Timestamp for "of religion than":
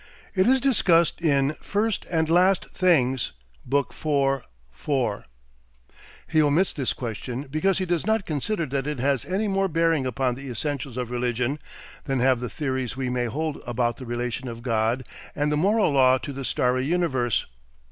10.97-12.19